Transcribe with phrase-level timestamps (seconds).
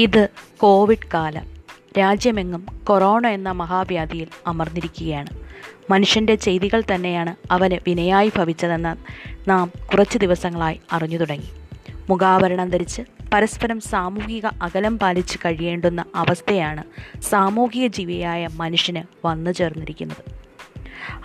[0.00, 1.46] ഇത് കോവിഡ് കാലം.
[1.98, 5.28] രാജ്യമെങ്ങും കൊറോണ എന്ന മഹാവ്യാധിയിൽ അമർന്നിരിക്കുകയാണ്.
[5.90, 8.96] മനുഷ്യന്റെ ചെയ്തികൾ തന്നെയാണ് അവന് വിനയായി ഭവിച്ചതെന്ന്
[9.50, 11.50] നാം കുറച്ച് ദിവസങ്ങളായി അറിഞ്ഞു തുടങ്ങി.
[12.10, 13.02] മുഖാവരണം ധരിച്ച്
[13.34, 16.84] പരസ്പരം സാമൂഹിക അകലം പാലിച്ച് കഴിയേണ്ടുന്ന അവസ്ഥയാണ്
[17.20, 20.34] സാമൂഹിക ജീവിയായ മനുഷ്യന് വന്നു ചേർന്നിരിക്കുന്നത്.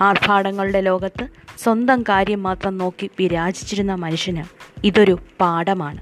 [0.02, 4.44] ആർഭാടങ്ങളുടെ ലോകത്ത് സ്വന്തം കാര്യം മാത്രം നോക്കി വിരാജിച്ചിരുന്ന മനുഷ്യന്
[4.84, 5.98] ഇതൊരു പാഠമാണ്.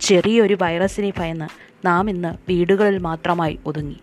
[0.00, 3.96] ചെറിയൊരു വൈറസിനെ ഭയന്ന് നാം ഇന്ന് വീടുകളിൽ മാത്രമായി ഒതുങ്ങി.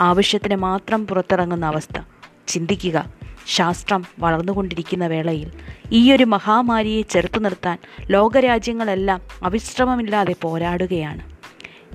[0.00, 2.00] ആവശ്യത്തിന് മാത്രം പുറത്തിറങ്ങുന്ന അവസ്ഥ.
[2.48, 3.12] ചിന്തിക്കുക
[3.46, 5.52] ശാസ്ത്രം വളർന്നുകൊണ്ടിരിക്കുന്ന വേളയിൽ
[5.92, 7.78] ഈയൊരു മഹാമാരിയെ ചെറുത്തു നിർത്താൻ
[8.10, 11.20] ലോകരാജ്യങ്ങളെല്ലാം അവിശ്രമമില്ലാതെ പോരാടുകയാണ്.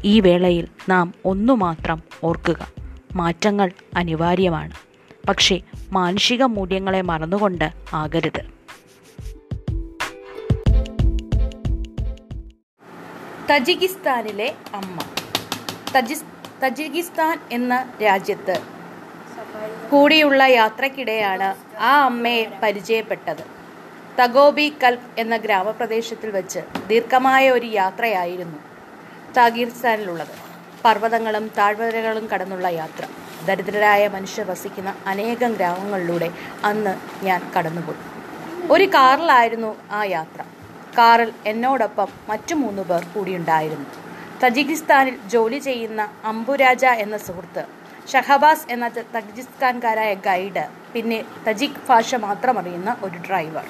[0.06, 2.72] ഈ വേളയിൽ നാം ഒന്നു മാത്രം ഓർക്കുക
[3.16, 4.72] മാറ്റങ്ങൾ അനിവാര്യമാണ്.
[5.30, 8.61] പക്ഷേ മാനുഷിക മൂല്യങ്ങളെ മറന്നുകൊണ്ട് ആകരുത്.
[13.52, 14.98] തജിക്കിസ്ഥാനിലെ അമ്മ.
[15.96, 16.28] തജിസ്
[16.64, 18.56] തജിക്കിസ്ഥാൻ എന്ന രാജ്യത്ത്
[19.92, 23.44] കൂടിയുള്ള യാത്രക്കിടെയാണ് ആ അമ്മയെ പരിചയപ്പെട്ടത്.
[24.20, 28.60] തഗോബി കൽപ് എന്ന ഗ്രാമപ്രദേശത്തിൽ വെച്ച് ദീർഘമായ ഒരു യാത്രയായിരുന്നു
[29.38, 30.34] താഗീർസ്ഥാനിലുള്ളത്.
[30.86, 33.04] പർവതങ്ങളും താഴ്വരകളും കടന്നുള്ള യാത്ര.
[33.46, 36.32] ദരിദ്രരായ മനുഷ്യർ വസിക്കുന്ന അനേകം ഗ്രാമങ്ങളിലൂടെ
[36.64, 38.02] അന്ന് ഞാൻ കടന്നുപോയി.
[38.72, 40.41] ഒരു കാറിലായിരുന്നു ആ യാത്ര.
[40.98, 43.88] കാറിൽ എന്നോടൊപ്പം മറ്റു മൂന്ന് പേർ കൂടിയുണ്ടായിരുന്നു.
[44.44, 47.64] തജിക്കിസ്ഥാനിൽ ജോലി ചെയ്യുന്ന അംബുരാജ എന്ന സുഹൃത്ത്
[48.12, 53.68] ഷഹബാസ് എന്ന തജിക്കിസ്ഥാൻകാരായ ഗൈഡ് പിന്നെ തജിക് ഭാഷ മാത്രം അറിയുന്ന ഒരു ഡ്രൈവർ.